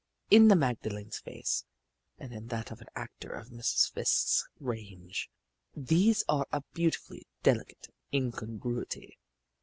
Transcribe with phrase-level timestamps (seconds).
[0.31, 1.63] In the Magdalene's face
[2.17, 3.91] and in that of an actor of Mrs.
[3.91, 5.29] Fiske's range
[5.75, 9.19] these are a beautifully delicate incongruity.